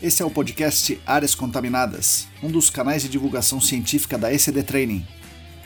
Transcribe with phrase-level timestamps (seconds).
[0.00, 5.04] Esse é o podcast Áreas Contaminadas, um dos canais de divulgação científica da ECD Training.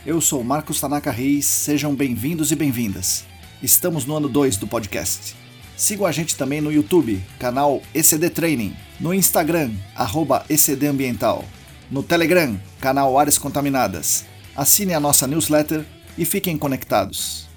[0.06, 3.26] Eu sou Marcos Tanaka Reis, sejam bem-vindos e bem-vindas.
[3.62, 5.36] Estamos no ano 2 do podcast.
[5.76, 11.44] Sigam a gente também no YouTube, canal ECD Training, no Instagram, arroba ECD Ambiental,
[11.90, 14.24] no Telegram, canal Áreas Contaminadas.
[14.56, 15.84] Assine a nossa newsletter
[16.16, 17.50] e fiquem conectados.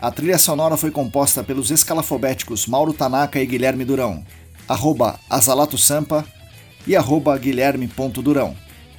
[0.00, 4.24] A trilha sonora foi composta pelos escalafobéticos Mauro Tanaka e Guilherme Durão
[4.72, 6.24] arroba Azalato Sampa
[6.86, 8.56] e arroba guilherme.durão.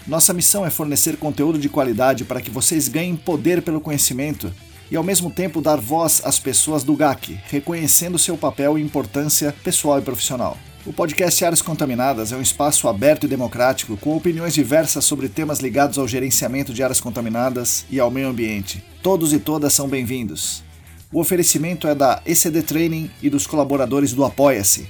[0.07, 4.53] Nossa missão é fornecer conteúdo de qualidade para que vocês ganhem poder pelo conhecimento
[4.91, 9.55] e ao mesmo tempo dar voz às pessoas do GAC, reconhecendo seu papel e importância
[9.63, 10.57] pessoal e profissional.
[10.85, 15.59] O podcast Áreas Contaminadas é um espaço aberto e democrático com opiniões diversas sobre temas
[15.59, 18.83] ligados ao gerenciamento de áreas contaminadas e ao meio ambiente.
[19.01, 20.61] Todos e todas são bem-vindos.
[21.11, 24.87] O oferecimento é da ECD Training e dos colaboradores do Apoia-se.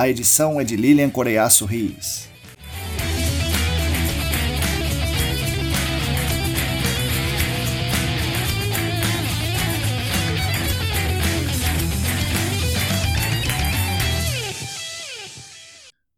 [0.00, 2.26] A edição é de Lilian Coreiaço Rios.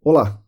[0.05, 0.41] Olá!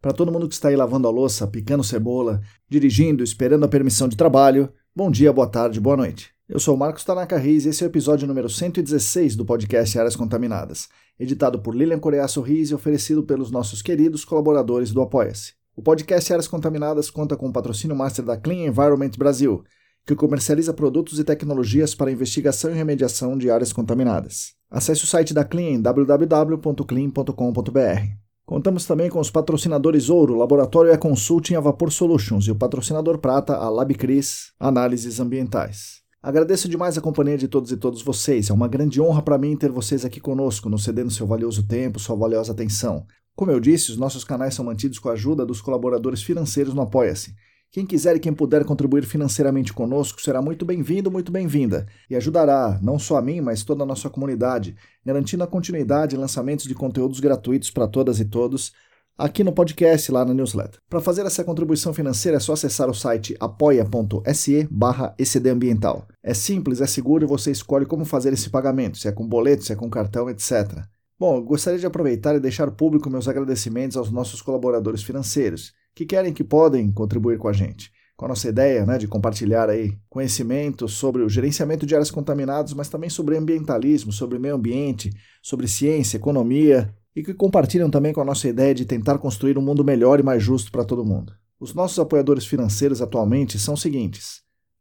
[0.00, 4.08] Para todo mundo que está aí lavando a louça, picando cebola, dirigindo, esperando a permissão
[4.08, 6.37] de trabalho, bom dia, boa tarde, boa noite.
[6.48, 10.16] Eu sou Marcos Tanaka Reis e esse é o episódio número 116 do podcast Áreas
[10.16, 10.88] Contaminadas,
[11.20, 15.52] editado por Lilian Coreaço Riz e oferecido pelos nossos queridos colaboradores do Apoia-se.
[15.76, 19.62] O podcast Áreas Contaminadas conta com o patrocínio master da Clean Environment Brasil,
[20.06, 24.54] que comercializa produtos e tecnologias para investigação e remediação de áreas contaminadas.
[24.70, 28.02] Acesse o site da Clean em www.clean.com.br.
[28.46, 33.18] Contamos também com os patrocinadores Ouro, Laboratório E Consulting a Vapor Solutions e o patrocinador
[33.18, 36.07] Prata, a LabCris, Análises Ambientais.
[36.20, 38.50] Agradeço demais a companhia de todos e todas vocês.
[38.50, 42.00] É uma grande honra para mim ter vocês aqui conosco, nos cedendo seu valioso tempo,
[42.00, 43.06] sua valiosa atenção.
[43.36, 46.82] Como eu disse, os nossos canais são mantidos com a ajuda dos colaboradores financeiros no
[46.82, 47.36] Apoia-se.
[47.70, 52.80] Quem quiser e quem puder contribuir financeiramente conosco será muito bem-vindo, muito bem-vinda, e ajudará
[52.82, 54.74] não só a mim, mas toda a nossa comunidade,
[55.04, 58.72] garantindo a continuidade e lançamentos de conteúdos gratuitos para todas e todos,
[59.18, 60.80] aqui no podcast, lá na newsletter.
[60.88, 66.06] Para fazer essa contribuição financeira é só acessar o site apoia.se barra ecdambiental.
[66.22, 69.64] É simples, é seguro e você escolhe como fazer esse pagamento, se é com boleto,
[69.64, 70.84] se é com cartão, etc.
[71.18, 76.32] Bom, gostaria de aproveitar e deixar público meus agradecimentos aos nossos colaboradores financeiros, que querem
[76.32, 77.90] que podem contribuir com a gente.
[78.16, 82.72] Com a nossa ideia né, de compartilhar aí conhecimento sobre o gerenciamento de áreas contaminadas,
[82.72, 85.10] mas também sobre ambientalismo, sobre meio ambiente,
[85.42, 89.60] sobre ciência, economia e que compartilham também com a nossa ideia de tentar construir um
[89.60, 91.32] mundo melhor e mais justo para todo mundo.
[91.58, 94.40] Os nossos apoiadores financeiros atualmente são os seguintes: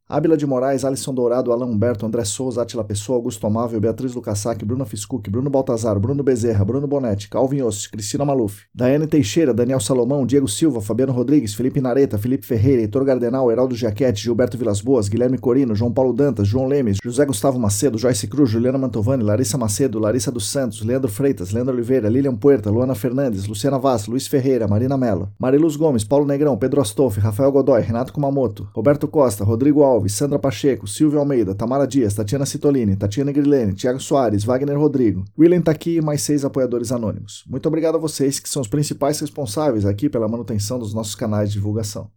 [0.09, 4.63] Ábila de Moraes, Alisson Dourado, Alain Humberto, André Souza, Atila Pessoa, Augusto Amável, Beatriz Lucassac,
[4.63, 9.81] Bruno Fiscuc, Bruno Baltazar, Bruno Bezerra, Bruno Bonetti, Calvin Ossos, Cristina Maluf, Daiane Teixeira, Daniel
[9.81, 14.79] Salomão, Diego Silva, Fabiano Rodrigues, Felipe Nareta, Felipe Ferreira, Heitor Gardenal, Heraldo Giachetti, Gilberto Vilas
[14.79, 19.25] Boas, Guilherme Corino, João Paulo Dantas, João Lemes, José Gustavo Macedo, Joyce Cruz, Juliana Mantovani,
[19.25, 24.07] Larissa Macedo, Larissa dos Santos, Leandro Freitas, Leandro Oliveira, Lilian Puerta, Luana Fernandes, Luciana Vaz,
[24.07, 29.05] Luiz Ferreira, Marina Mello, Mariluz Gomes, Paulo Negrão, Pedro Astolfi, Rafael Godoy, Renato Kumamoto, Roberto
[29.05, 34.43] Costa, Rodrigo Alves, Sandra Pacheco, Silvio Almeida, Tamara Dias, Tatiana Citolini, Tatiana Grilene, Thiago Soares,
[34.43, 35.25] Wagner Rodrigo.
[35.37, 37.43] William tá aqui e mais seis apoiadores anônimos.
[37.47, 41.49] Muito obrigado a vocês que são os principais responsáveis aqui pela manutenção dos nossos canais
[41.49, 42.11] de divulgação.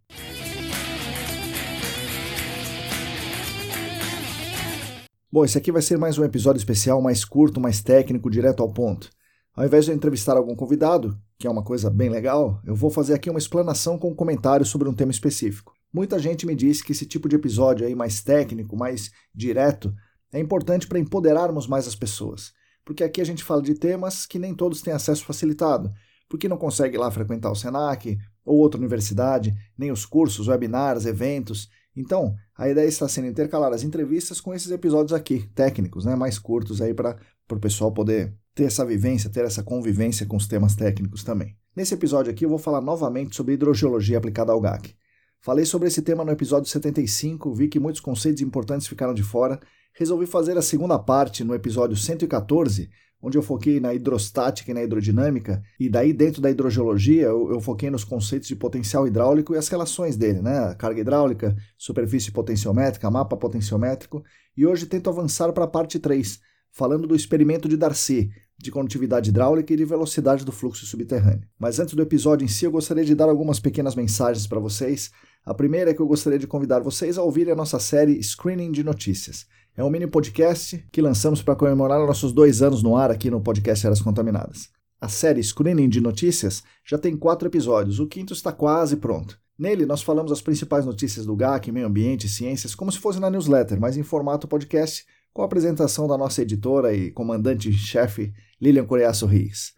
[5.33, 8.69] Bom, esse aqui vai ser mais um episódio especial, mais curto, mais técnico, direto ao
[8.69, 9.09] ponto.
[9.55, 13.15] Ao invés de entrevistar algum convidado, que é uma coisa bem legal, eu vou fazer
[13.15, 15.73] aqui uma explanação com um comentário sobre um tema específico.
[15.93, 19.93] Muita gente me disse que esse tipo de episódio aí mais técnico, mais direto,
[20.33, 22.53] é importante para empoderarmos mais as pessoas.
[22.85, 25.93] Porque aqui a gente fala de temas que nem todos têm acesso facilitado,
[26.29, 31.69] porque não consegue lá frequentar o SENAC ou outra universidade, nem os cursos, webinars, eventos.
[31.95, 36.39] Então, a ideia está sendo intercalar as entrevistas com esses episódios aqui, técnicos, né, mais
[36.39, 37.19] curtos aí para
[37.51, 41.57] o pessoal poder ter essa vivência, ter essa convivência com os temas técnicos também.
[41.75, 44.95] Nesse episódio aqui eu vou falar novamente sobre hidrogeologia aplicada ao GAC.
[45.43, 49.59] Falei sobre esse tema no episódio 75, vi que muitos conceitos importantes ficaram de fora.
[49.95, 52.91] Resolvi fazer a segunda parte no episódio 114,
[53.23, 57.59] onde eu foquei na hidrostática e na hidrodinâmica, e daí dentro da hidrogeologia eu, eu
[57.59, 60.75] foquei nos conceitos de potencial hidráulico e as relações dele, né?
[60.75, 64.23] Carga hidráulica, superfície potenciométrica, mapa potenciométrico,
[64.55, 66.39] e hoje tento avançar para a parte 3,
[66.71, 71.49] falando do experimento de Darcy, de condutividade hidráulica e de velocidade do fluxo subterrâneo.
[71.59, 75.11] Mas antes do episódio em si, eu gostaria de dar algumas pequenas mensagens para vocês
[75.45, 78.71] a primeira é que eu gostaria de convidar vocês a ouvirem a nossa série Screening
[78.71, 79.47] de Notícias.
[79.75, 83.41] É um mini podcast que lançamos para comemorar nossos dois anos no ar aqui no
[83.41, 84.69] podcast Eras Contaminadas.
[85.01, 89.39] A série Screening de Notícias já tem quatro episódios, o quinto está quase pronto.
[89.59, 93.19] Nele, nós falamos as principais notícias do GAC, meio ambiente e ciências, como se fosse
[93.19, 98.85] na newsletter, mas em formato podcast, com a apresentação da nossa editora e comandante-chefe Lilian
[98.85, 99.73] Coreaço Rios.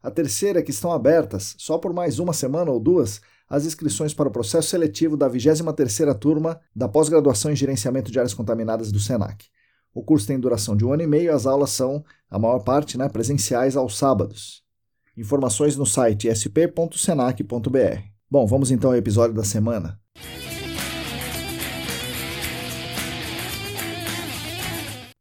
[0.00, 4.12] A terceira é que estão abertas, só por mais uma semana ou duas, as inscrições
[4.12, 8.98] para o processo seletivo da 23ª turma da pós-graduação em gerenciamento de áreas contaminadas do
[8.98, 9.46] SENAC.
[9.94, 12.98] O curso tem duração de um ano e meio, as aulas são, a maior parte,
[12.98, 14.62] né, presenciais aos sábados.
[15.16, 18.02] Informações no site sp.senac.br.
[18.30, 19.98] Bom, vamos então ao episódio da semana.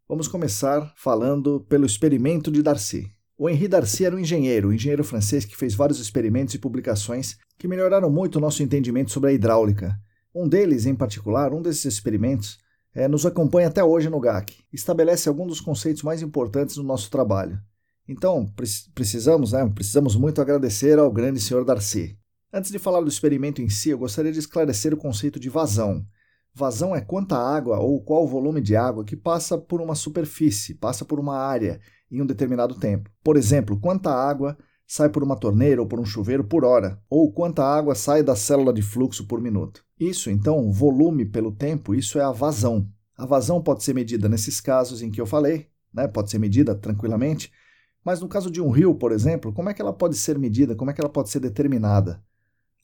[0.08, 3.12] Vamos começar falando pelo experimento de Darcy.
[3.38, 7.38] O Henri Darcy era um engenheiro, um engenheiro francês que fez vários experimentos e publicações
[7.58, 10.00] que melhoraram muito o nosso entendimento sobre a hidráulica.
[10.34, 12.60] Um deles, em particular, um desses experimentos,
[12.94, 14.64] é, nos acompanha até hoje no GAC.
[14.72, 17.60] Estabelece alguns dos conceitos mais importantes do nosso trabalho.
[18.08, 18.52] Então,
[18.96, 22.18] precisamos, né, precisamos muito agradecer ao grande senhor Darcy.
[22.54, 26.06] Antes de falar do experimento em si, eu gostaria de esclarecer o conceito de vazão.
[26.54, 31.06] Vazão é quanta água ou qual volume de água que passa por uma superfície, passa
[31.06, 31.80] por uma área
[32.10, 33.12] em um determinado tempo.
[33.24, 34.58] Por exemplo, quanta água
[34.88, 38.36] sai por uma torneira ou por um chuveiro por hora, ou quanta água sai da
[38.36, 39.84] célula de fluxo por minuto.
[40.00, 42.88] Isso, então, volume pelo tempo, isso é a vazão.
[43.18, 46.08] A vazão pode ser medida nesses casos em que eu falei, né?
[46.08, 47.52] pode ser medida tranquilamente,
[48.04, 50.76] mas no caso de um rio, por exemplo, como é que ela pode ser medida?
[50.76, 52.24] Como é que ela pode ser determinada?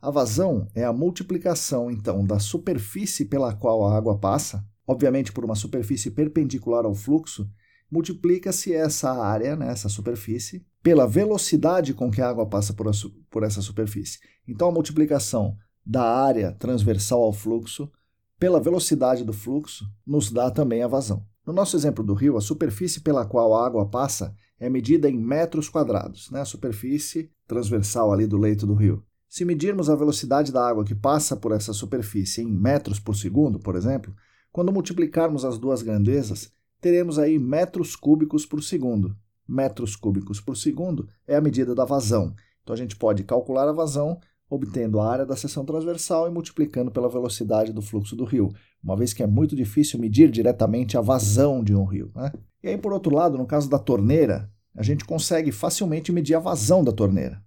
[0.01, 5.45] A vazão é a multiplicação, então, da superfície pela qual a água passa, obviamente por
[5.45, 7.49] uma superfície perpendicular ao fluxo,
[7.93, 12.91] multiplica-se essa área, né, essa superfície, pela velocidade com que a água passa por, a,
[13.29, 14.17] por essa superfície.
[14.47, 15.55] Então, a multiplicação
[15.85, 17.91] da área transversal ao fluxo
[18.39, 21.23] pela velocidade do fluxo nos dá também a vazão.
[21.45, 25.17] No nosso exemplo do rio, a superfície pela qual a água passa é medida em
[25.17, 26.41] metros quadrados, né?
[26.41, 29.03] a superfície transversal ali do leito do rio.
[29.29, 33.59] Se medirmos a velocidade da água que passa por essa superfície em metros por segundo,
[33.59, 34.15] por exemplo,
[34.51, 36.51] quando multiplicarmos as duas grandezas,
[36.83, 39.15] teremos aí metros cúbicos por segundo.
[39.47, 42.35] Metros cúbicos por segundo é a medida da vazão.
[42.61, 44.19] Então a gente pode calcular a vazão
[44.49, 48.53] obtendo a área da seção transversal e multiplicando pela velocidade do fluxo do rio,
[48.83, 52.11] uma vez que é muito difícil medir diretamente a vazão de um rio.
[52.13, 52.31] Né?
[52.61, 56.39] E aí, por outro lado, no caso da torneira, a gente consegue facilmente medir a
[56.39, 57.41] vazão da torneira.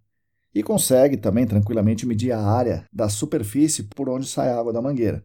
[0.54, 4.80] E consegue também tranquilamente medir a área da superfície por onde sai a água da
[4.80, 5.22] mangueira.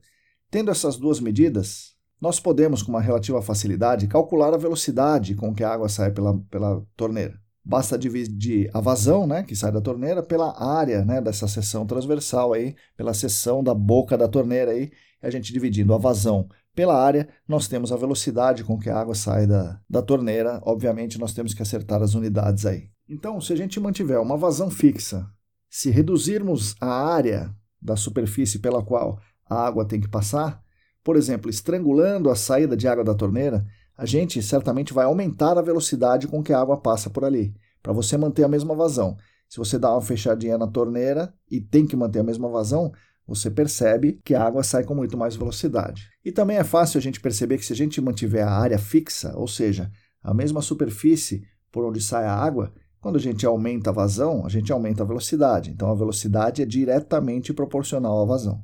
[0.51, 5.63] Tendo essas duas medidas, nós podemos, com uma relativa facilidade, calcular a velocidade com que
[5.63, 7.33] a água sai pela, pela torneira.
[7.65, 12.53] Basta dividir a vazão, né, que sai da torneira, pela área né, dessa seção transversal
[12.53, 14.91] aí, pela seção da boca da torneira aí,
[15.21, 19.13] a gente dividindo a vazão pela área, nós temos a velocidade com que a água
[19.13, 20.59] sai da, da torneira.
[20.63, 22.89] Obviamente, nós temos que acertar as unidades aí.
[23.09, 25.27] Então, se a gente mantiver uma vazão fixa,
[25.69, 29.19] se reduzirmos a área da superfície pela qual
[29.49, 30.63] a água tem que passar,
[31.03, 33.65] por exemplo, estrangulando a saída de água da torneira,
[33.97, 37.93] a gente certamente vai aumentar a velocidade com que a água passa por ali, para
[37.93, 39.15] você manter a mesma vazão.
[39.49, 42.91] Se você dá uma fechadinha na torneira e tem que manter a mesma vazão,
[43.27, 46.09] você percebe que a água sai com muito mais velocidade.
[46.23, 49.33] E também é fácil a gente perceber que se a gente mantiver a área fixa,
[49.35, 49.91] ou seja,
[50.23, 54.49] a mesma superfície por onde sai a água, quando a gente aumenta a vazão, a
[54.49, 55.71] gente aumenta a velocidade.
[55.71, 58.63] Então a velocidade é diretamente proporcional à vazão.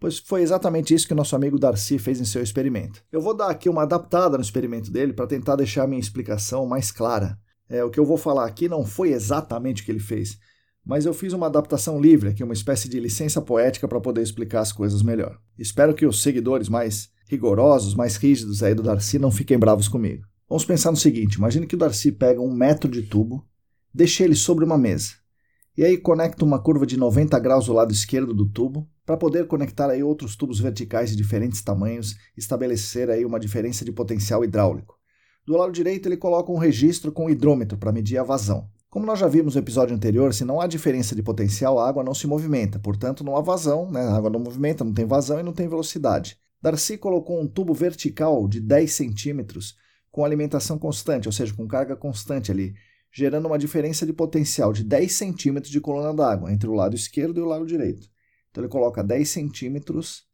[0.00, 3.02] Pois foi exatamente isso que nosso amigo Darcy fez em seu experimento.
[3.10, 6.92] Eu vou dar aqui uma adaptada no experimento dele para tentar deixar minha explicação mais
[6.92, 7.36] clara.
[7.68, 10.38] É, o que eu vou falar aqui não foi exatamente o que ele fez,
[10.86, 14.60] mas eu fiz uma adaptação livre aqui, uma espécie de licença poética para poder explicar
[14.60, 15.36] as coisas melhor.
[15.58, 20.24] Espero que os seguidores mais rigorosos, mais rígidos aí do Darcy não fiquem bravos comigo.
[20.48, 23.44] Vamos pensar no seguinte: imagine que o Darcy pega um metro de tubo,
[23.92, 25.10] deixa ele sobre uma mesa,
[25.76, 29.46] e aí conecta uma curva de 90 graus do lado esquerdo do tubo para poder
[29.46, 34.98] conectar aí outros tubos verticais de diferentes tamanhos, estabelecer aí uma diferença de potencial hidráulico.
[35.46, 38.68] Do lado direito ele coloca um registro com hidrômetro para medir a vazão.
[38.90, 42.04] Como nós já vimos no episódio anterior, se não há diferença de potencial, a água
[42.04, 44.02] não se movimenta, portanto não há vazão, né?
[44.02, 46.36] a água não movimenta, não tem vazão e não tem velocidade.
[46.60, 49.74] Darcy colocou um tubo vertical de 10 centímetros
[50.10, 52.74] com alimentação constante, ou seja, com carga constante ali,
[53.10, 57.40] gerando uma diferença de potencial de 10 centímetros de coluna d'água entre o lado esquerdo
[57.40, 58.06] e o lado direito.
[58.50, 60.24] Então ele coloca 10 centímetros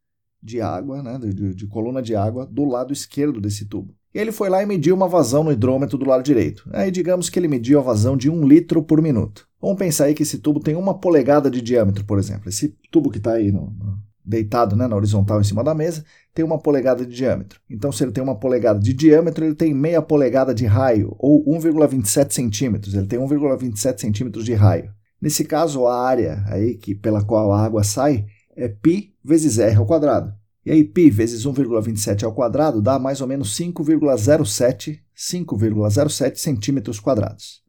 [0.41, 3.95] de água, né, de, de, coluna de água, do lado esquerdo desse tubo.
[4.13, 6.69] E ele foi lá e mediu uma vazão no hidrômetro do lado direito.
[6.71, 9.47] Aí digamos que ele mediu a vazão de 1 litro por minuto.
[9.59, 12.47] Vamos pensar aí que esse tubo tem uma polegada de diâmetro, por exemplo.
[12.47, 16.03] Esse tubo que está aí no, no, deitado né, na horizontal em cima da mesa,
[16.33, 17.59] tem uma polegada de diâmetro.
[17.69, 21.45] Então, se ele tem uma polegada de diâmetro, ele tem meia polegada de raio, ou
[21.45, 22.95] 1,27 centímetros.
[22.95, 24.91] Ele tem 1,27 centímetros de raio.
[25.25, 29.75] Nesse caso, a área aí que, pela qual a água sai é π vezes r
[29.75, 30.31] ao quadrado.
[30.63, 37.63] E aí, π vezes 1,27 ao quadrado dá mais ou menos 5,07 5,07 centímetros quadrados.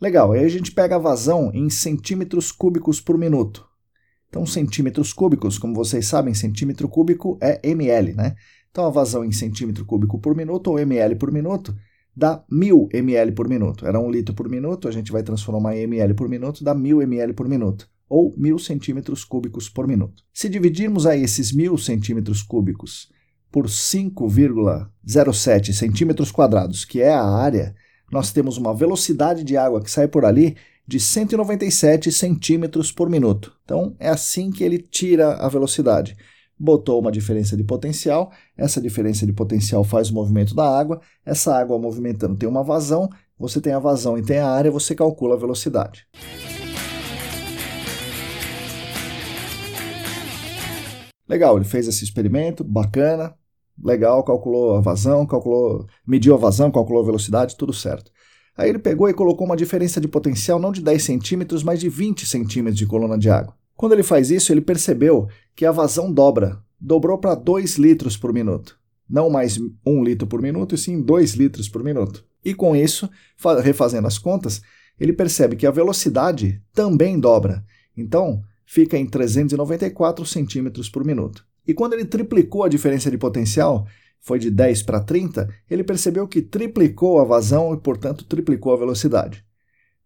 [0.00, 3.64] Legal, aí a gente pega a vazão em centímetros cúbicos por minuto.
[4.28, 8.34] Então, centímetros cúbicos, como vocês sabem, centímetro cúbico é ml, né?
[8.72, 11.76] Então, a vazão em centímetro cúbico por minuto, ou ml por minuto,
[12.14, 13.86] dá 1000 ml por minuto.
[13.86, 17.02] Era 1 litro por minuto, a gente vai transformar em ml por minuto, dá 1000
[17.02, 20.22] ml por minuto, ou 1000 centímetros cúbicos por minuto.
[20.32, 23.10] Se dividirmos aí esses 1000 centímetros cúbicos
[23.50, 27.74] por 5,07 centímetros quadrados, que é a área,
[28.10, 33.56] nós temos uma velocidade de água que sai por ali de 197 centímetros por minuto.
[33.64, 36.16] Então é assim que ele tira a velocidade.
[36.58, 41.56] Botou uma diferença de potencial, essa diferença de potencial faz o movimento da água, essa
[41.56, 45.34] água movimentando tem uma vazão, você tem a vazão e tem a área, você calcula
[45.34, 46.06] a velocidade.
[51.28, 53.34] Legal, ele fez esse experimento, bacana,
[53.82, 58.10] legal, calculou a vazão, calculou, mediu a vazão, calculou a velocidade, tudo certo.
[58.56, 61.88] Aí ele pegou e colocou uma diferença de potencial não de 10 centímetros, mas de
[61.88, 63.54] 20 centímetros de coluna de água.
[63.76, 68.32] Quando ele faz isso, ele percebeu que a vazão dobra, dobrou para 2 litros por
[68.32, 68.78] minuto.
[69.08, 72.24] Não mais 1 litro por minuto, e sim 2 litros por minuto.
[72.44, 73.08] E com isso,
[73.62, 74.62] refazendo as contas,
[74.98, 77.64] ele percebe que a velocidade também dobra.
[77.96, 81.44] Então, fica em 394 centímetros por minuto.
[81.66, 83.86] E quando ele triplicou a diferença de potencial,
[84.20, 88.76] foi de 10 para 30, ele percebeu que triplicou a vazão e, portanto, triplicou a
[88.76, 89.44] velocidade.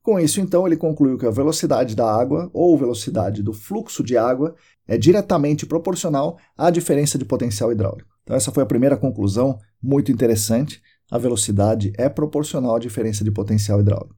[0.06, 4.16] Com isso, então, ele concluiu que a velocidade da água, ou velocidade do fluxo de
[4.16, 4.54] água,
[4.86, 8.08] é diretamente proporcional à diferença de potencial hidráulico.
[8.22, 10.80] Então, essa foi a primeira conclusão, muito interessante.
[11.10, 14.14] A velocidade é proporcional à diferença de potencial hidráulico.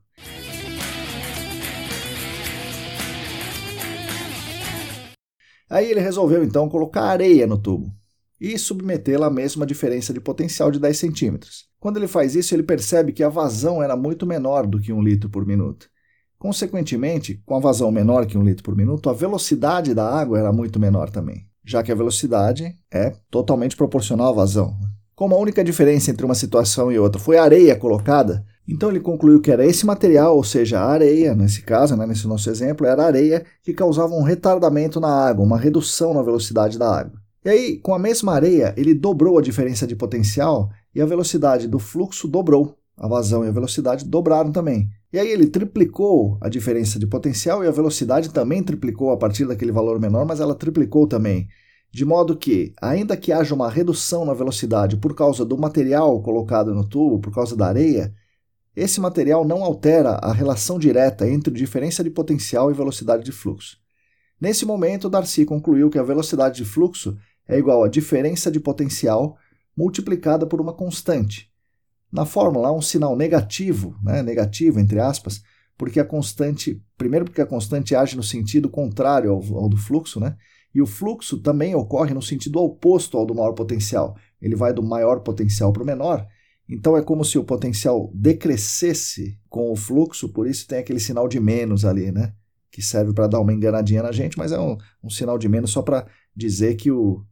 [5.71, 7.91] Aí ele resolveu então colocar areia no tubo
[8.39, 11.68] e submetê-la à mesma diferença de potencial de 10 centímetros.
[11.81, 15.01] Quando ele faz isso, ele percebe que a vazão era muito menor do que 1
[15.01, 15.89] litro por minuto.
[16.39, 20.53] Consequentemente, com a vazão menor que 1 litro por minuto, a velocidade da água era
[20.53, 24.77] muito menor também, já que a velocidade é totalmente proporcional à vazão.
[25.15, 29.01] Como a única diferença entre uma situação e outra foi a areia colocada, então ele
[29.01, 32.87] concluiu que era esse material, ou seja, a areia, nesse caso, né, nesse nosso exemplo,
[32.87, 37.19] era a areia que causava um retardamento na água, uma redução na velocidade da água.
[37.45, 41.69] E aí, com a mesma areia, ele dobrou a diferença de potencial e a velocidade
[41.69, 42.77] do fluxo dobrou.
[42.97, 44.91] A vazão e a velocidade dobraram também.
[45.13, 49.47] E aí ele triplicou a diferença de potencial e a velocidade também triplicou a partir
[49.47, 51.47] daquele valor menor, mas ela triplicou também.
[51.93, 56.75] De modo que, ainda que haja uma redução na velocidade por causa do material colocado
[56.75, 58.13] no tubo, por causa da areia,
[58.75, 63.77] esse material não altera a relação direta entre diferença de potencial e velocidade de fluxo.
[64.41, 69.39] Nesse momento, Darcy concluiu que a velocidade de fluxo é igual à diferença de potencial
[69.79, 71.49] multiplicada por uma constante.
[72.11, 75.41] Na fórmula há um sinal negativo, né, negativo entre aspas,
[75.77, 80.19] porque a constante, primeiro porque a constante age no sentido contrário ao, ao do fluxo,
[80.19, 80.37] né?
[80.75, 84.17] E o fluxo também ocorre no sentido oposto ao do maior potencial.
[84.43, 86.27] Ele vai do maior potencial para o menor,
[86.69, 91.29] então é como se o potencial decrescesse com o fluxo, por isso tem aquele sinal
[91.29, 92.35] de menos ali, né?
[92.71, 95.71] Que serve para dar uma enganadinha na gente, mas é um, um sinal de menos
[95.71, 96.05] só para
[96.35, 97.25] dizer que o,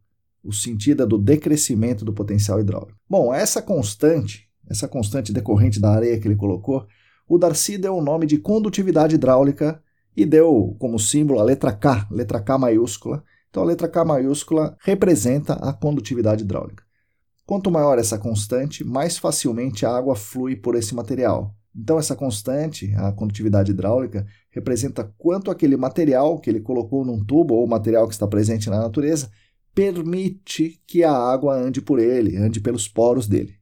[0.47, 2.97] o sentido é do decrescimento do potencial hidráulico.
[3.09, 6.87] Bom, essa constante, essa constante decorrente da areia que ele colocou,
[7.27, 9.81] o Darcy deu o nome de condutividade hidráulica
[10.15, 13.23] e deu como símbolo a letra K, letra K maiúscula.
[13.49, 16.83] Então a letra K maiúscula representa a condutividade hidráulica.
[17.45, 21.53] Quanto maior essa constante, mais facilmente a água flui por esse material.
[21.73, 27.53] Então, essa constante, a condutividade hidráulica, representa quanto aquele material que ele colocou num tubo
[27.53, 29.29] ou material que está presente na natureza
[29.77, 33.53] permite que a água ande por ele, ande pelos poros dele.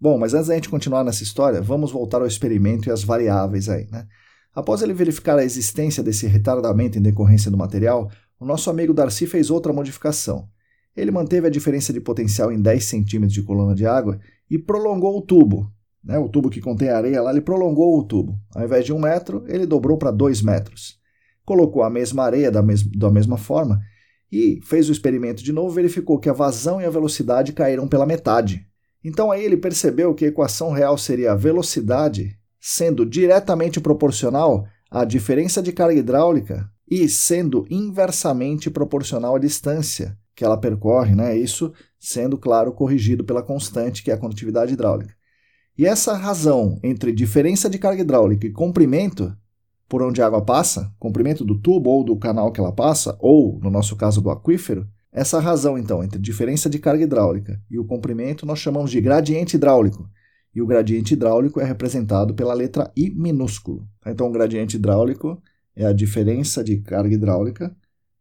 [0.00, 3.68] Bom, mas antes da gente continuar nessa história, vamos voltar ao experimento e às variáveis
[3.68, 4.06] aí, né?
[4.54, 8.08] Após ele verificar a existência desse retardamento em decorrência do material,
[8.38, 10.48] o nosso amigo Darcy fez outra modificação.
[10.96, 15.18] Ele manteve a diferença de potencial em 10 centímetros de coluna de água e prolongou
[15.18, 15.68] o tubo.
[16.04, 18.38] Né, o tubo que contém areia lá, ele prolongou o tubo.
[18.54, 20.98] Ao invés de um metro, ele dobrou para 2 metros.
[21.44, 23.80] Colocou a mesma areia da, mes da mesma forma
[24.30, 28.04] e fez o experimento de novo verificou que a vazão e a velocidade caíram pela
[28.04, 28.66] metade.
[29.02, 35.04] Então aí ele percebeu que a equação real seria a velocidade sendo diretamente proporcional a
[35.04, 41.36] diferença de carga hidráulica e sendo inversamente proporcional à distância que ela percorre, né?
[41.36, 45.14] Isso sendo, claro, corrigido pela constante, que é a condutividade hidráulica.
[45.76, 49.36] E essa razão entre diferença de carga hidráulica e comprimento
[49.88, 53.58] por onde a água passa, comprimento do tubo ou do canal que ela passa, ou,
[53.60, 57.84] no nosso caso, do aquífero, essa razão, então, entre diferença de carga hidráulica e o
[57.84, 60.10] comprimento nós chamamos de gradiente hidráulico.
[60.52, 63.88] E o gradiente hidráulico é representado pela letra I minúsculo.
[64.06, 65.40] Então, o gradiente hidráulico
[65.76, 67.76] é a diferença de carga hidráulica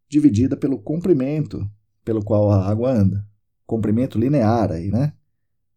[0.10, 1.68] dividida pelo comprimento
[2.06, 3.26] pelo qual a água anda.
[3.66, 5.14] Comprimento linear aí, né?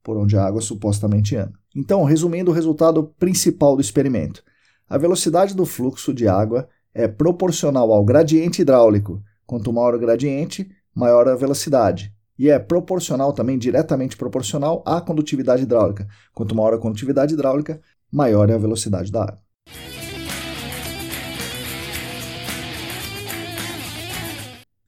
[0.02, 1.58] Por onde a água supostamente anda.
[1.78, 4.42] Então, resumindo o resultado principal do experimento.
[4.88, 9.22] A velocidade do fluxo de água é proporcional ao gradiente hidráulico.
[9.46, 12.10] Quanto maior o gradiente, maior a velocidade.
[12.38, 16.08] E é proporcional também, diretamente proporcional à condutividade hidráulica.
[16.32, 17.78] Quanto maior a condutividade hidráulica,
[18.10, 19.42] maior é a velocidade da água.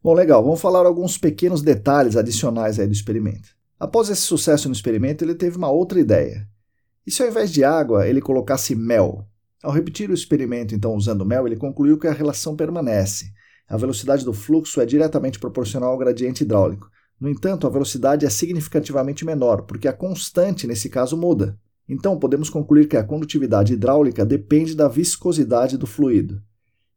[0.03, 3.51] Bom, legal, vamos falar alguns pequenos detalhes adicionais aí do experimento.
[3.79, 6.49] Após esse sucesso no experimento, ele teve uma outra ideia.
[7.09, 9.27] E se ao invés de água ele colocasse mel?
[9.63, 13.33] Ao repetir o experimento, então, usando mel, ele concluiu que a relação permanece.
[13.67, 16.91] A velocidade do fluxo é diretamente proporcional ao gradiente hidráulico.
[17.19, 21.59] No entanto, a velocidade é significativamente menor, porque a constante nesse caso muda.
[21.89, 26.43] Então, podemos concluir que a condutividade hidráulica depende da viscosidade do fluido.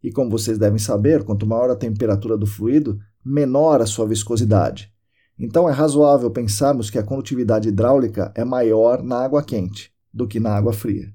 [0.04, 4.92] E como vocês devem saber, quanto maior a temperatura do fluido, menor a sua viscosidade.
[5.40, 10.40] Então é razoável pensarmos que a condutividade hidráulica é maior na água quente do que
[10.40, 11.14] na água fria.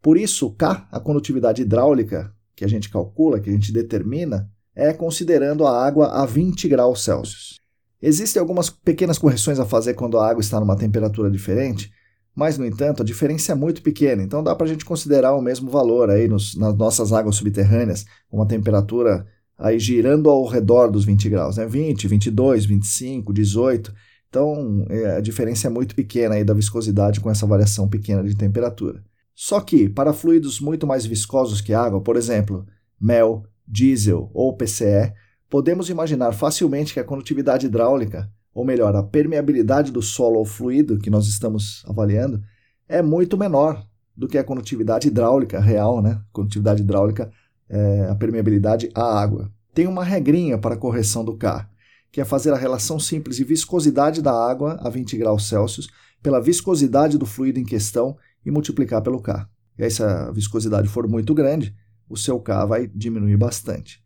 [0.00, 4.92] Por isso, K, a condutividade hidráulica, que a gente calcula, que a gente determina, é
[4.92, 7.60] considerando a água a 20 graus Celsius.
[8.00, 11.92] Existem algumas pequenas correções a fazer quando a água está numa temperatura diferente,
[12.34, 15.42] mas, no entanto, a diferença é muito pequena, então dá para a gente considerar o
[15.42, 19.26] mesmo valor aí nos, nas nossas águas subterrâneas, uma temperatura
[19.58, 21.66] aí girando ao redor dos 20 graus, né?
[21.66, 23.94] 20, 22, 25, 18.
[24.32, 28.34] Então, é, a diferença é muito pequena aí da viscosidade com essa variação pequena de
[28.34, 29.04] temperatura.
[29.34, 32.66] Só que, para fluidos muito mais viscosos que água, por exemplo,
[32.98, 35.12] mel, diesel ou PCE,
[35.50, 40.98] podemos imaginar facilmente que a condutividade hidráulica ou melhor, a permeabilidade do solo ao fluido
[40.98, 42.42] que nós estamos avaliando
[42.88, 46.20] é muito menor do que a condutividade hidráulica real, né?
[46.32, 47.30] Condutividade hidráulica
[47.68, 49.50] é a permeabilidade à água.
[49.72, 51.66] Tem uma regrinha para a correção do K,
[52.12, 55.88] que é fazer a relação simples de viscosidade da água a 20 graus Celsius
[56.22, 59.48] pela viscosidade do fluido em questão e multiplicar pelo K.
[59.78, 61.74] E aí, se a viscosidade for muito grande,
[62.08, 64.00] o seu K vai diminuir bastante.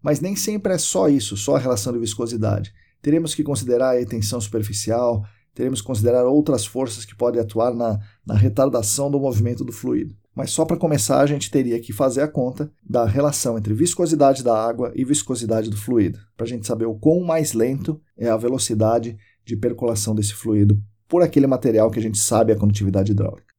[0.00, 4.06] Mas nem sempre é só isso, só a relação de viscosidade teremos que considerar a
[4.06, 9.64] tensão superficial, teremos que considerar outras forças que podem atuar na, na retardação do movimento
[9.64, 10.14] do fluido.
[10.34, 14.42] Mas só para começar, a gente teria que fazer a conta da relação entre viscosidade
[14.42, 18.28] da água e viscosidade do fluido, para a gente saber o quão mais lento é
[18.28, 23.10] a velocidade de percolação desse fluido por aquele material que a gente sabe a condutividade
[23.10, 23.52] hidráulica.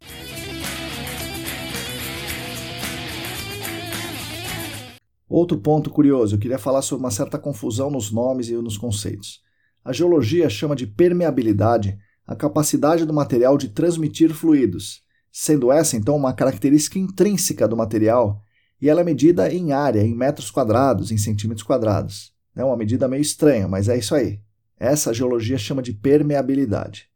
[5.27, 9.41] Outro ponto curioso, eu queria falar sobre uma certa confusão nos nomes e nos conceitos.
[9.83, 11.97] A geologia chama de permeabilidade
[12.31, 18.41] a capacidade do material de transmitir fluidos, sendo essa então uma característica intrínseca do material
[18.81, 22.33] e ela é medida em área, em metros quadrados, em centímetros quadrados.
[22.55, 24.39] É uma medida meio estranha, mas é isso aí.
[24.79, 27.07] Essa a geologia chama de permeabilidade.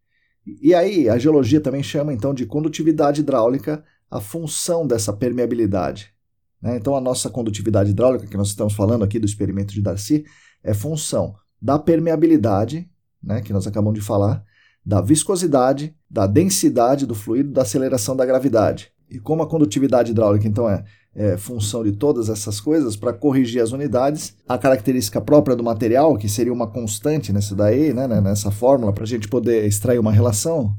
[0.62, 6.14] E aí, a geologia também chama então de condutividade hidráulica a função dessa permeabilidade.
[6.62, 6.78] Né?
[6.78, 10.24] Então, a nossa condutividade hidráulica, que nós estamos falando aqui do experimento de Darcy,
[10.64, 12.88] é função da permeabilidade,
[13.24, 14.44] né, que nós acabamos de falar,
[14.86, 18.92] da viscosidade, da densidade do fluido, da aceleração da gravidade.
[19.10, 20.84] E como a condutividade hidráulica, então, é,
[21.16, 26.16] é função de todas essas coisas, para corrigir as unidades, a característica própria do material,
[26.20, 29.98] que seria uma constante nessa daí, né, né nessa fórmula, para a gente poder extrair
[29.98, 30.76] uma relação,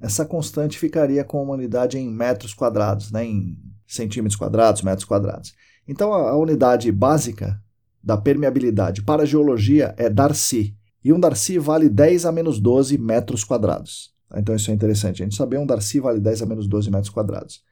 [0.00, 5.54] essa constante ficaria com uma unidade em metros quadrados, né, em centímetros quadrados, metros quadrados.
[5.86, 7.62] Então a, a unidade básica
[8.04, 12.98] da permeabilidade para a geologia é Darcy, e um Darcy vale 10 a menos 12
[12.98, 14.12] metros quadrados.
[14.36, 17.10] Então isso é interessante, a gente saber um Darcy vale 10 a menos 12 metros
[17.10, 17.62] quadrados.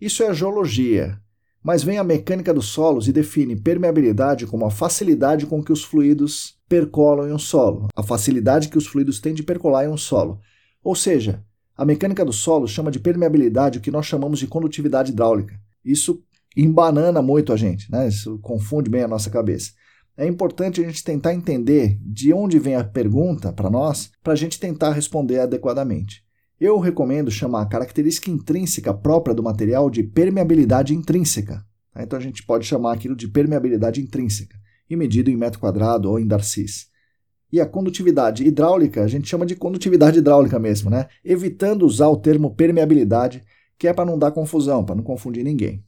[0.00, 1.18] Isso é a geologia,
[1.62, 5.84] mas vem a mecânica dos solos e define permeabilidade como a facilidade com que os
[5.84, 9.96] fluidos percolam em um solo, a facilidade que os fluidos têm de percolar em um
[9.96, 10.40] solo.
[10.82, 11.44] Ou seja,
[11.76, 15.54] a mecânica do solo chama de permeabilidade o que nós chamamos de condutividade hidráulica.
[15.84, 16.22] Isso
[16.56, 18.08] embanana muito a gente, né?
[18.08, 19.72] Isso confunde bem a nossa cabeça.
[20.16, 24.36] É importante a gente tentar entender de onde vem a pergunta para nós, para a
[24.36, 26.22] gente tentar responder adequadamente.
[26.60, 31.64] Eu recomendo chamar a característica intrínseca própria do material de permeabilidade intrínseca.
[31.92, 32.02] Tá?
[32.02, 34.56] Então a gente pode chamar aquilo de permeabilidade intrínseca,
[34.88, 36.86] e medido em metro quadrado ou em Darcys.
[37.50, 41.08] E a condutividade hidráulica a gente chama de condutividade hidráulica mesmo, né?
[41.24, 43.42] evitando usar o termo permeabilidade,
[43.78, 45.82] que é para não dar confusão, para não confundir ninguém.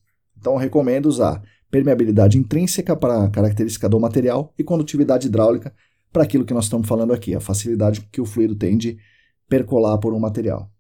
[0.45, 5.73] Então recomendo usar permeabilidade intrínseca para a característica do material e condutividade hidráulica
[6.13, 8.99] para aquilo que nós estamos falando aqui, a facilidade que o fluido tem de
[9.49, 10.71] percolar por um material.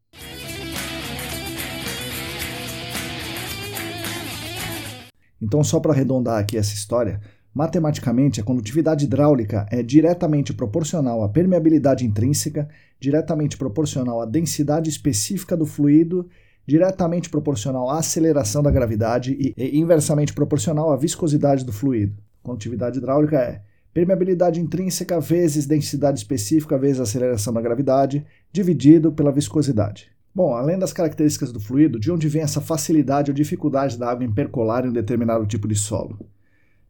[5.40, 7.22] Então, só para arredondar aqui essa história,
[7.55, 12.68] matematicamente a condutividade hidráulica é diretamente proporcional à permeabilidade intrínseca,
[13.00, 16.29] diretamente proporcional à densidade específica do fluido,
[16.66, 22.16] diretamente proporcional à aceleração da gravidade e, inversamente proporcional à viscosidade do fluido.
[22.42, 30.11] Condutividade hidráulica é permeabilidade intrínseca vezes densidade específica vezes aceleração da gravidade, dividido pela viscosidade.
[30.35, 34.24] Bom, além das características do fluido, de onde vem essa facilidade ou dificuldade da água
[34.24, 36.18] em percolar em um determinado tipo de solo?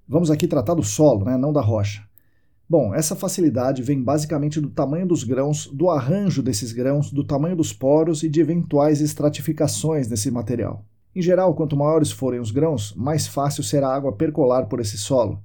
[0.08, 2.02] Vamos aqui tratar do solo, né, não da rocha.
[2.68, 7.54] Bom, essa facilidade vem basicamente do tamanho dos grãos, do arranjo desses grãos, do tamanho
[7.54, 10.82] dos poros e de eventuais estratificações nesse material.
[11.14, 14.96] Em geral, quanto maiores forem os grãos, mais fácil será a água percolar por esse
[14.96, 15.42] solo.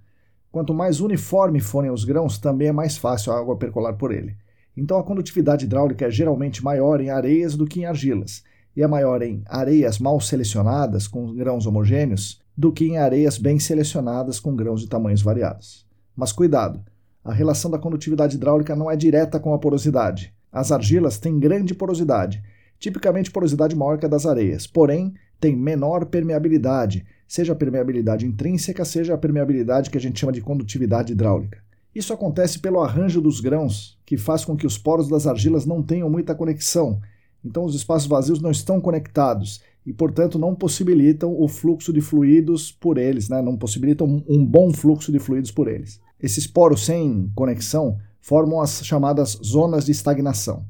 [0.49, 4.35] Quanto mais uniforme forem os grãos, também é mais fácil a água percolar por ele.
[4.75, 8.43] Então a condutividade hidráulica é geralmente maior em areias do que em argilas,
[8.75, 13.59] e é maior em areias mal selecionadas com grãos homogêneos do que em areias bem
[13.59, 15.85] selecionadas com grãos de tamanhos variados.
[16.15, 16.81] Mas cuidado,
[17.29, 20.33] a relação da condutividade hidráulica não é direta com a porosidade.
[20.51, 22.41] As argilas têm grande porosidade,
[22.79, 28.83] tipicamente porosidade maior que a das areias, porém têm menor permeabilidade, seja a permeabilidade intrínseca,
[28.83, 31.59] seja a permeabilidade que a gente chama de condutividade hidráulica.
[31.93, 35.83] Isso acontece pelo arranjo dos grãos, que faz com que os poros das argilas não
[35.83, 36.99] tenham muita conexão.
[37.43, 42.71] Então, os espaços vazios não estão conectados e, portanto, não possibilitam o fluxo de fluidos
[42.71, 43.41] por eles, né?
[43.41, 45.99] não possibilitam um bom fluxo de fluidos por eles.
[46.21, 50.65] Esses poros sem conexão formam as chamadas zonas de estagnação.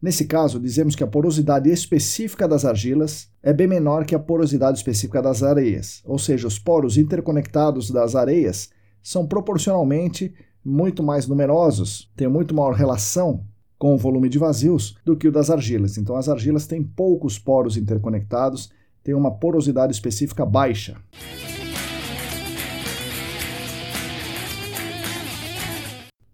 [0.00, 4.78] Nesse caso, dizemos que a porosidade específica das argilas é bem menor que a porosidade
[4.78, 8.70] específica das areias, ou seja, os poros interconectados das areias
[9.02, 10.32] são proporcionalmente
[10.64, 13.44] muito mais numerosos, têm muito maior relação
[13.76, 15.96] com o volume de vazios do que o das argilas.
[15.98, 18.70] Então, as argilas têm poucos poros interconectados,
[19.02, 20.96] têm uma porosidade específica baixa.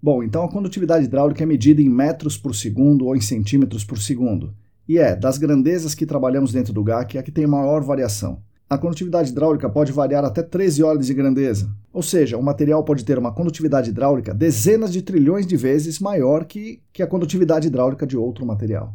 [0.05, 3.97] Bom, então a condutividade hidráulica é medida em metros por segundo ou em centímetros por
[3.97, 4.55] segundo.
[4.87, 8.43] E é, das grandezas que trabalhamos dentro do GAC, a que tem maior variação.
[8.69, 13.03] A condutividade hidráulica pode variar até 13 ordens de grandeza, ou seja, o material pode
[13.03, 18.07] ter uma condutividade hidráulica dezenas de trilhões de vezes maior que, que a condutividade hidráulica
[18.07, 18.95] de outro material.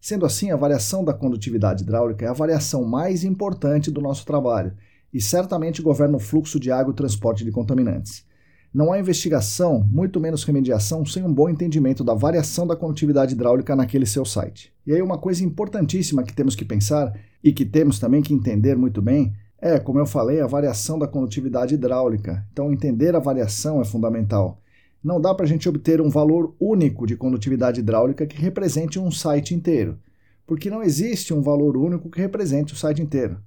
[0.00, 4.72] Sendo assim, a variação da condutividade hidráulica é a variação mais importante do nosso trabalho
[5.12, 8.26] e certamente governa o fluxo de água e o transporte de contaminantes.
[8.72, 13.74] Não há investigação, muito menos remediação, sem um bom entendimento da variação da condutividade hidráulica
[13.74, 14.72] naquele seu site.
[14.86, 18.76] E aí, uma coisa importantíssima que temos que pensar e que temos também que entender
[18.76, 22.46] muito bem é, como eu falei, a variação da condutividade hidráulica.
[22.52, 24.60] Então, entender a variação é fundamental.
[25.02, 29.10] Não dá para a gente obter um valor único de condutividade hidráulica que represente um
[29.10, 29.98] site inteiro,
[30.46, 33.38] porque não existe um valor único que represente o site inteiro.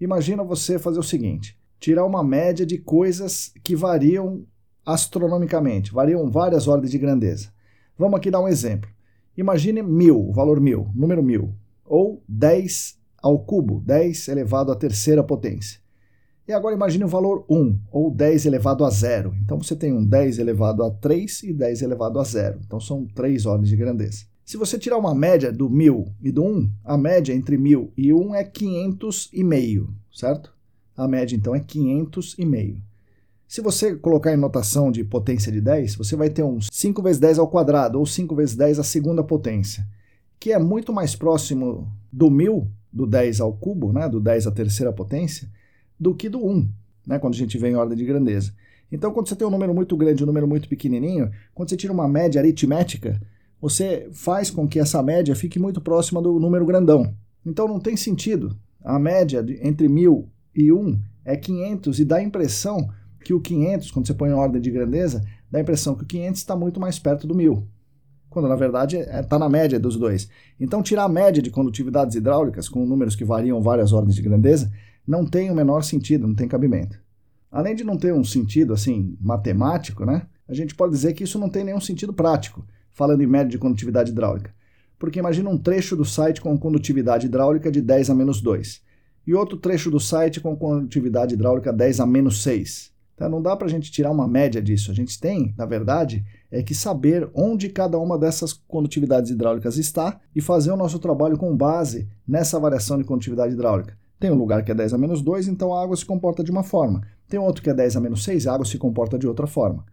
[0.00, 4.44] Imagina você fazer o seguinte: tirar uma média de coisas que variam
[4.84, 7.48] astronomicamente, variam várias ordens de grandeza.
[7.98, 8.90] Vamos aqui dar um exemplo.
[9.36, 15.24] Imagine mil, o valor mil, número mil, ou 10 ao cubo, 10 elevado à terceira
[15.24, 15.80] potência.
[16.46, 19.32] E agora imagine o valor 1, ou 10 elevado a zero.
[19.42, 22.60] Então você tem um 10 elevado a 3 e 10 elevado a zero.
[22.64, 24.24] Então são três ordens de grandeza.
[24.44, 28.12] Se você tirar uma média do 1000 e do 1, a média entre 1000 e
[28.12, 30.52] 1 é 500 e meio, certo?
[31.00, 32.76] A média então é 500 e meio.
[33.48, 37.18] Se você colocar em notação de potência de 10, você vai ter um 5 vezes
[37.18, 39.88] 10 ao quadrado, ou 5 vezes 10 à segunda potência,
[40.38, 44.50] que é muito mais próximo do 1000, do 10 ao cubo, né, do 10 à
[44.50, 45.48] terceira potência,
[45.98, 46.68] do que do 1,
[47.06, 48.52] né, quando a gente vê em ordem de grandeza.
[48.92, 51.78] Então, quando você tem um número muito grande e um número muito pequenininho, quando você
[51.78, 53.18] tira uma média aritmética,
[53.58, 57.14] você faz com que essa média fique muito próxima do número grandão.
[57.46, 58.54] Então, não tem sentido.
[58.84, 60.28] A média entre 1000
[60.60, 62.88] e 1 é 500 e dá a impressão
[63.24, 66.06] que o 500, quando você põe em ordem de grandeza, dá a impressão que o
[66.06, 67.66] 500 está muito mais perto do 1000,
[68.28, 70.28] quando na verdade está é, tá na média dos dois.
[70.58, 74.72] Então, tirar a média de condutividades hidráulicas com números que variam várias ordens de grandeza
[75.06, 76.98] não tem o menor sentido, não tem cabimento.
[77.50, 81.38] Além de não ter um sentido assim matemático, né, a gente pode dizer que isso
[81.38, 84.54] não tem nenhum sentido prático, falando em média de condutividade hidráulica.
[84.98, 88.89] Porque imagina um trecho do site com condutividade hidráulica de 10 a menos 2
[89.30, 92.90] e outro trecho do site com condutividade hidráulica 10 a menos 6.
[93.14, 94.90] Então, não dá para a gente tirar uma média disso.
[94.90, 100.18] A gente tem, na verdade, é que saber onde cada uma dessas condutividades hidráulicas está
[100.34, 103.96] e fazer o nosso trabalho com base nessa variação de condutividade hidráulica.
[104.18, 106.50] Tem um lugar que é 10 a menos 2, então a água se comporta de
[106.50, 107.00] uma forma.
[107.28, 109.84] Tem outro que é 10 a menos 6, a água se comporta de outra forma.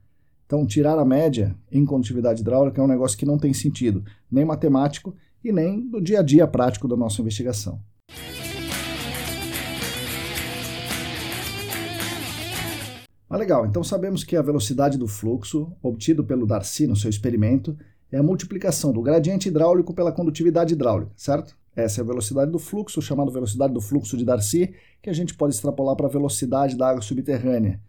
[0.48, 4.44] Então, tirar a média em condutividade hidráulica é um negócio que não tem sentido, nem
[4.44, 7.80] matemático e nem do dia a dia prático da nossa investigação.
[13.30, 17.78] Mas legal, então sabemos que a velocidade do fluxo, obtido pelo Darcy no seu experimento,
[18.10, 21.58] é a multiplicação do gradiente hidráulico pela condutividade hidráulica, certo?
[21.76, 25.36] Essa é a velocidade do fluxo, chamada velocidade do fluxo de Darcy, que a gente
[25.36, 27.82] pode extrapolar para a velocidade da água subterrânea,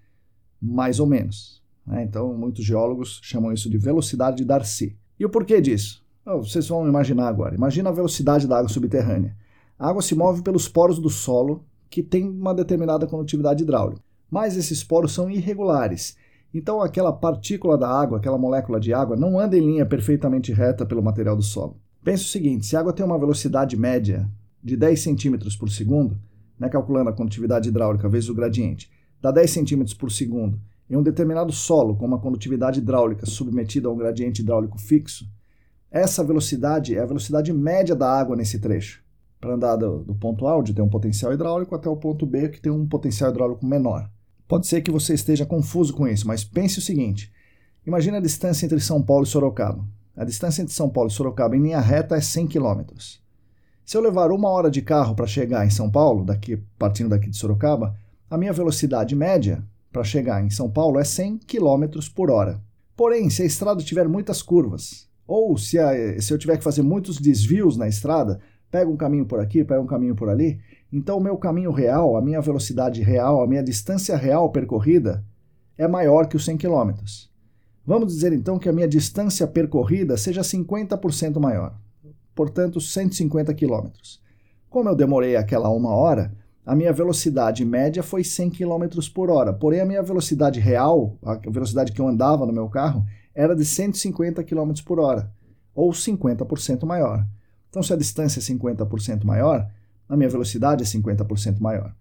[0.61, 1.63] mais ou menos.
[1.87, 2.03] Né?
[2.03, 4.99] Então, muitos geólogos chamam isso de velocidade de Darcy.
[5.19, 6.05] E o porquê disso?
[6.27, 7.55] Oh, vocês vão imaginar agora.
[7.55, 9.35] Imagina a velocidade da água subterrânea.
[9.79, 14.03] A água se move pelos poros do solo, que tem uma determinada condutividade hidráulica.
[14.31, 16.17] Mas esses poros são irregulares.
[16.53, 20.87] Então, aquela partícula da água, aquela molécula de água, não anda em linha perfeitamente reta
[20.87, 21.81] pelo material do solo.
[22.03, 24.29] Pense o seguinte: se a água tem uma velocidade média
[24.63, 26.19] de 10 cm por segundo,
[26.59, 30.61] né, calculando a condutividade hidráulica vezes o gradiente, dá 10 cm por segundo
[30.91, 35.29] em um determinado solo com uma condutividade hidráulica submetida a um gradiente hidráulico fixo,
[35.91, 39.03] essa velocidade é a velocidade média da água nesse trecho.
[39.41, 42.49] Para andar do, do, ponto A, onde tem um potencial hidráulico, até o ponto B,
[42.49, 44.11] que tem um potencial hidráulico menor.
[44.49, 47.31] Pode ser que você esteja confuso com isso, mas pense o seguinte:
[47.87, 49.87] imagine a distância entre São Paulo e Sorocaba.
[50.17, 52.81] A distância entre São Paulo e Sorocaba em linha reta é 100 km.
[53.85, 57.31] Se eu levar uma hora de carro para chegar em São Paulo, daqui, partindo daqui
[57.31, 57.95] de Sorocaba,
[58.29, 62.61] a minha velocidade média para chegar em São Paulo é 100 km por hora.
[62.97, 66.83] Porém, se a estrada tiver muitas curvas, ou se, a, se eu tiver que fazer
[66.83, 70.59] muitos desvios na estrada, pega um caminho por aqui, pega um caminho por ali,
[70.93, 75.25] então o meu caminho real, a minha velocidade real, a minha distância real percorrida
[75.77, 76.93] é maior que os 100 km.
[77.85, 81.75] Vamos dizer então que a minha distância percorrida seja 50% maior,
[82.35, 83.89] portanto 150 km.
[84.69, 86.33] Como eu demorei aquela uma hora,
[86.65, 91.37] a minha velocidade média foi 100 km por hora, porém a minha velocidade real, a
[91.51, 95.33] velocidade que eu andava no meu carro, era de 150 km por hora,
[95.75, 97.25] ou 50% maior.
[97.71, 99.67] Então, se a distância é 50% maior,
[100.09, 101.95] a minha velocidade é 50% maior.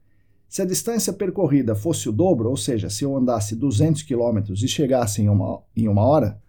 [0.49, 4.67] Se a distância percorrida fosse o dobro, ou seja, se eu andasse 200 km e
[4.67, 6.41] chegasse em uma, em uma hora,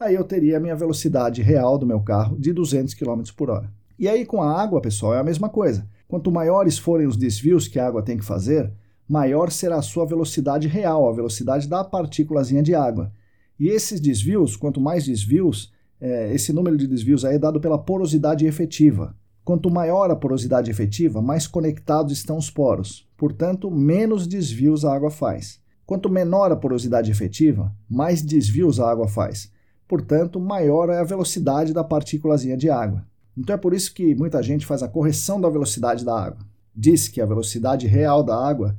[0.00, 3.70] aí eu teria a minha velocidade real do meu carro de 200 km por hora.
[3.98, 5.86] E aí com a água, pessoal, é a mesma coisa.
[6.08, 8.72] Quanto maiores forem os desvios que a água tem que fazer,
[9.08, 13.12] maior será a sua velocidade real, a velocidade da partículazinha de água.
[13.60, 17.78] E esses desvios, quanto mais desvios, é, esse número de desvios aí é dado pela
[17.78, 19.14] porosidade efetiva.
[19.44, 23.08] Quanto maior a porosidade efetiva, mais conectados estão os poros.
[23.16, 25.60] Portanto, menos desvios a água faz.
[25.84, 29.50] Quanto menor a porosidade efetiva, mais desvios a água faz.
[29.88, 33.04] Portanto, maior é a velocidade da partículazinha de água.
[33.36, 36.46] Então é por isso que muita gente faz a correção da velocidade da água.
[36.74, 38.76] Diz que a velocidade real da água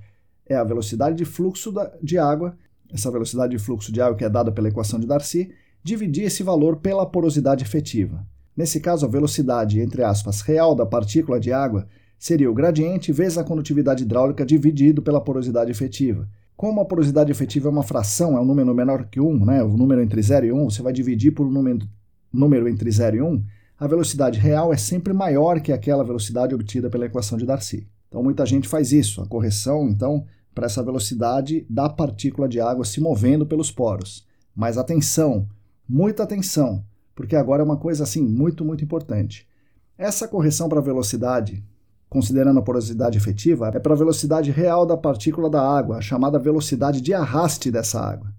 [0.47, 2.57] é a velocidade de fluxo de água,
[2.91, 6.41] essa velocidade de fluxo de água que é dada pela equação de Darcy, dividir esse
[6.41, 8.25] valor pela porosidade efetiva.
[8.55, 11.87] Nesse caso, a velocidade, entre aspas, real da partícula de água
[12.19, 16.27] seria o gradiente vezes a condutividade hidráulica dividido pela porosidade efetiva.
[16.55, 19.75] Como a porosidade efetiva é uma fração, é um número menor que 1, né, o
[19.75, 21.79] número entre 0 e 1, você vai dividir por um número,
[22.31, 23.43] número entre 0 e 1,
[23.79, 27.87] a velocidade real é sempre maior que aquela velocidade obtida pela equação de Darcy.
[28.07, 32.85] Então muita gente faz isso, a correção, então, para essa velocidade da partícula de água
[32.85, 34.25] se movendo pelos poros.
[34.55, 35.47] Mas atenção,
[35.89, 39.47] muita atenção, porque agora é uma coisa assim muito, muito importante.
[39.97, 41.63] Essa correção para velocidade,
[42.09, 46.39] considerando a porosidade efetiva, é para a velocidade real da partícula da água, a chamada
[46.39, 48.33] velocidade de arraste dessa água.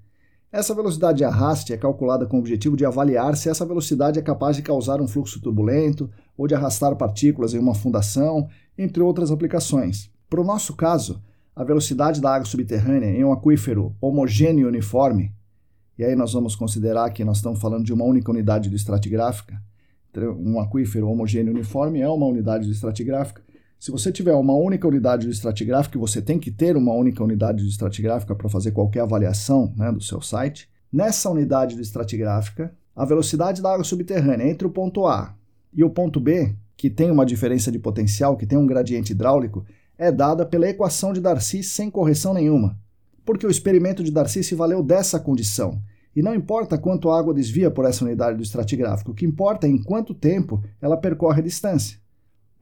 [0.51, 4.23] Essa velocidade de arraste é calculada com o objetivo de avaliar se essa velocidade é
[4.23, 9.33] capaz de causar um fluxo turbulento ou de arrastar partículas em uma fundação, entre outras
[9.33, 10.09] aplicações.
[10.31, 11.21] Para o nosso caso,
[11.57, 15.33] a velocidade da água subterrânea em um aquífero homogêneo e uniforme,
[15.99, 19.61] e aí nós vamos considerar que nós estamos falando de uma única unidade de estratigráfica,
[20.39, 23.43] um aquífero homogêneo uniforme é uma unidade de estratigráfica,
[23.85, 27.63] se você tiver uma única unidade de estratigráfica, você tem que ter uma única unidade
[27.63, 30.71] de estratigráfica para fazer qualquer avaliação né, do seu site.
[30.91, 35.37] Nessa unidade de estratigráfica, a velocidade da água subterrânea entre o ponto A
[35.71, 39.67] e o ponto B, que tem uma diferença de potencial, que tem um gradiente hidráulico,
[39.99, 42.79] é dada pela equação de Darcy sem correção nenhuma.
[43.25, 45.81] Porque o experimento de Darcy se valeu dessa condição.
[46.15, 49.67] E não importa quanto a água desvia por essa unidade do estratigráfico, o que importa
[49.67, 51.99] é em quanto tempo ela percorre a distância.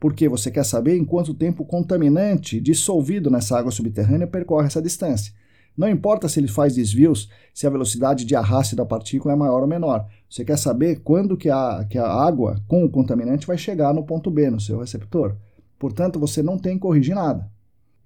[0.03, 4.81] porque você quer saber em quanto tempo o contaminante dissolvido nessa água subterrânea percorre essa
[4.81, 5.33] distância.
[5.77, 9.61] Não importa se ele faz desvios, se a velocidade de arraste da partícula é maior
[9.61, 10.05] ou menor.
[10.29, 14.03] Você quer saber quando que a, que a água com o contaminante vai chegar no
[14.03, 15.37] ponto B, no seu receptor.
[15.79, 17.49] Portanto, você não tem que corrigir nada.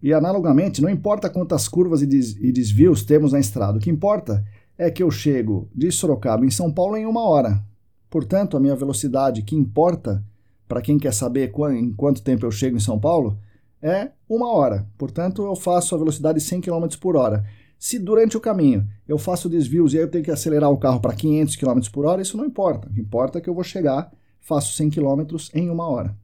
[0.01, 2.05] E analogamente, não importa quantas curvas e
[2.51, 4.43] desvios temos na estrada, o que importa
[4.77, 7.63] é que eu chego de Sorocaba em São Paulo em uma hora.
[8.09, 10.23] Portanto, a minha velocidade que importa
[10.67, 13.37] para quem quer saber em quanto tempo eu chego em São Paulo
[13.81, 14.87] é uma hora.
[14.97, 17.43] Portanto, eu faço a velocidade 100 km por hora.
[17.79, 20.99] Se durante o caminho eu faço desvios e aí eu tenho que acelerar o carro
[20.99, 22.87] para 500 km por hora, isso não importa.
[22.87, 26.15] O que importa é que eu vou chegar, faço 100 km em uma hora.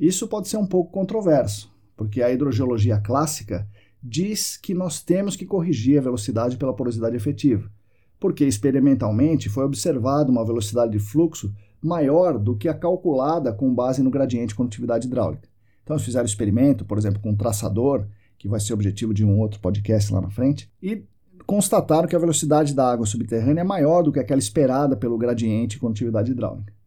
[0.00, 3.68] Isso pode ser um pouco controverso, porque a hidrogeologia clássica
[4.02, 7.70] diz que nós temos que corrigir a velocidade pela porosidade efetiva,
[8.18, 14.02] porque experimentalmente foi observada uma velocidade de fluxo maior do que a calculada com base
[14.02, 15.50] no gradiente de condutividade hidráulica.
[15.82, 18.06] Então, eles fizeram experimento, por exemplo, com um traçador,
[18.38, 21.04] que vai ser objetivo de um outro podcast lá na frente, e
[21.44, 25.76] constataram que a velocidade da água subterrânea é maior do que aquela esperada pelo gradiente
[25.76, 26.79] de condutividade hidráulica.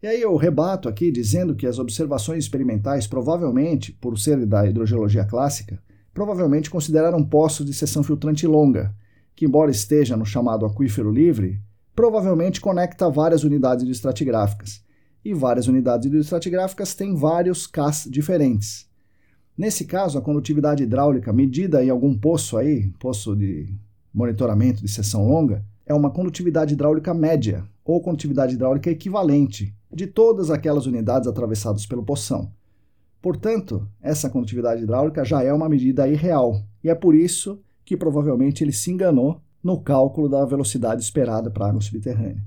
[0.00, 5.24] E aí eu rebato aqui dizendo que as observações experimentais, provavelmente, por ser da hidrogeologia
[5.24, 5.82] clássica,
[6.14, 8.94] provavelmente consideraram poços de seção filtrante longa,
[9.34, 11.60] que embora esteja no chamado aquífero livre,
[11.96, 14.84] provavelmente conecta várias unidades estratigráficas.
[15.24, 18.88] E várias unidades estratigráficas têm vários Ks diferentes.
[19.56, 23.74] Nesse caso, a condutividade hidráulica medida em algum poço aí, poço de
[24.14, 30.50] monitoramento de seção longa, é uma condutividade hidráulica média ou condutividade hidráulica equivalente de todas
[30.50, 32.50] aquelas unidades atravessadas pelo poção.
[33.20, 38.62] Portanto, essa condutividade hidráulica já é uma medida irreal, e é por isso que provavelmente
[38.62, 42.44] ele se enganou no cálculo da velocidade esperada para a água subterrânea.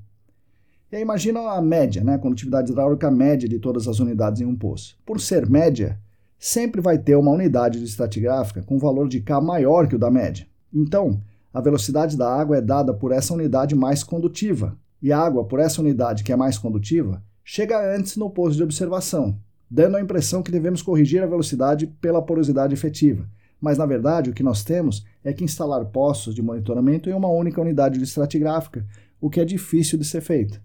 [0.92, 4.46] E aí imagina a média, né, a condutividade hidráulica média de todas as unidades em
[4.46, 4.98] um poço.
[5.06, 6.00] Por ser média,
[6.38, 10.12] sempre vai ter uma unidade de estratigráfica com valor de K maior que o da
[10.12, 10.48] média.
[10.74, 11.22] Então,
[11.54, 15.60] a velocidade da água é dada por essa unidade mais condutiva, e a água, por
[15.60, 17.24] essa unidade que é mais condutiva,
[17.54, 19.38] chega antes no posto de observação,
[19.70, 23.28] dando a impressão que devemos corrigir a velocidade pela porosidade efetiva.
[23.60, 27.28] Mas, na verdade, o que nós temos é que instalar postos de monitoramento em uma
[27.28, 28.88] única unidade de estratigráfica,
[29.20, 30.62] o que é difícil de ser feito.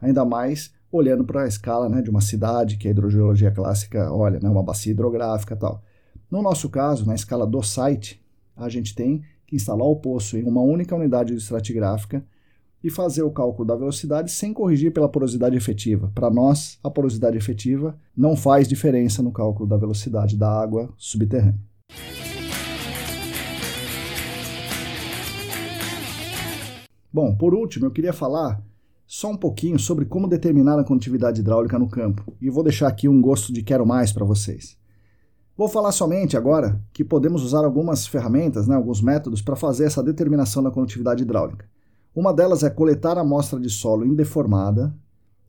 [0.00, 4.40] Ainda mais olhando para a escala né, de uma cidade, que a hidrogeologia clássica olha,
[4.40, 5.84] né, uma bacia hidrográfica tal.
[6.28, 8.20] No nosso caso, na escala do site,
[8.56, 12.26] a gente tem que instalar o poço em uma única unidade de estratigráfica
[12.84, 16.12] e fazer o cálculo da velocidade sem corrigir pela porosidade efetiva.
[16.14, 21.58] Para nós, a porosidade efetiva não faz diferença no cálculo da velocidade da água subterrânea.
[27.10, 28.62] Bom, por último, eu queria falar
[29.06, 33.08] só um pouquinho sobre como determinar a condutividade hidráulica no campo, e vou deixar aqui
[33.08, 34.76] um gosto de quero mais para vocês.
[35.56, 40.02] Vou falar somente agora que podemos usar algumas ferramentas, né, alguns métodos para fazer essa
[40.02, 41.66] determinação da condutividade hidráulica.
[42.14, 44.94] Uma delas é coletar a amostra de solo indeformada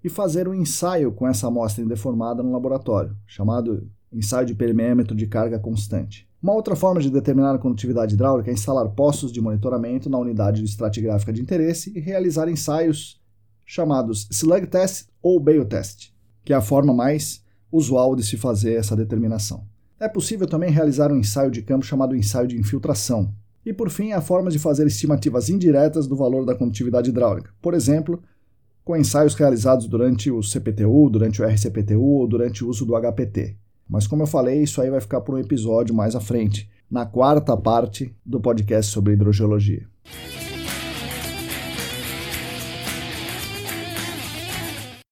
[0.03, 5.27] e fazer um ensaio com essa amostra indeformada no laboratório, chamado ensaio de perímetro de
[5.27, 6.27] carga constante.
[6.41, 10.63] Uma outra forma de determinar a condutividade hidráulica é instalar postos de monitoramento na unidade
[10.63, 13.21] estratigráfica de interesse e realizar ensaios
[13.63, 18.73] chamados slug test ou bale test, que é a forma mais usual de se fazer
[18.73, 19.67] essa determinação.
[19.99, 23.31] É possível também realizar um ensaio de campo chamado ensaio de infiltração.
[23.65, 27.51] E por fim, há formas de fazer estimativas indiretas do valor da condutividade hidráulica.
[27.59, 28.21] Por exemplo,
[28.83, 33.57] com ensaios realizados durante o CPTU, durante o RCPTU ou durante o uso do HPT.
[33.89, 37.07] Mas como eu falei, isso aí vai ficar para um episódio mais à frente, na
[37.07, 39.87] quarta parte do podcast sobre hidrogeologia.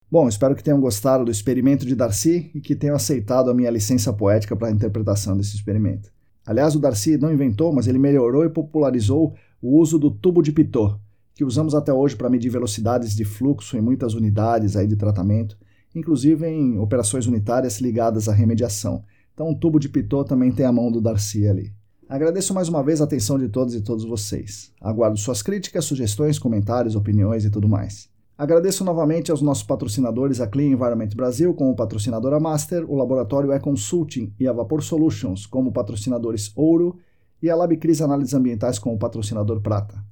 [0.08, 3.70] Bom, espero que tenham gostado do experimento de Darcy e que tenham aceitado a minha
[3.70, 6.13] licença poética para a interpretação desse experimento.
[6.46, 10.52] Aliás, o Darcy não inventou, mas ele melhorou e popularizou o uso do tubo de
[10.52, 10.96] Pitot,
[11.34, 15.56] que usamos até hoje para medir velocidades de fluxo em muitas unidades aí de tratamento,
[15.94, 19.02] inclusive em operações unitárias ligadas à remediação.
[19.32, 21.72] Então, o tubo de Pitot também tem a mão do Darcy ali.
[22.08, 24.70] Agradeço mais uma vez a atenção de todos e todos vocês.
[24.80, 28.08] Aguardo suas críticas, sugestões, comentários, opiniões e tudo mais.
[28.36, 34.34] Agradeço novamente aos nossos patrocinadores, a Clean Environment Brasil como patrocinadora Master, o Laboratório E-Consulting
[34.40, 36.98] e a Vapor Solutions como patrocinadores Ouro
[37.40, 40.02] e a LabCris Análises Ambientais como patrocinador Prata.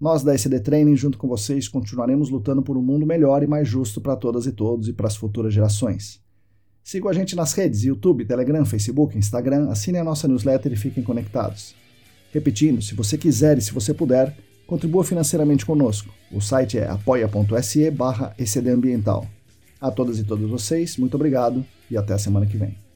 [0.00, 3.68] Nós da SD Training, junto com vocês, continuaremos lutando por um mundo melhor e mais
[3.68, 6.22] justo para todas e todos e para as futuras gerações.
[6.82, 11.04] Sigam a gente nas redes YouTube, Telegram, Facebook, Instagram, assinem a nossa newsletter e fiquem
[11.04, 11.74] conectados.
[12.32, 14.34] Repetindo, se você quiser e se você puder,
[14.68, 16.12] Contribua financeiramente conosco.
[16.30, 18.34] O site é apoia.se barra
[19.80, 22.87] A todas e todos vocês, muito obrigado e até a semana que vem.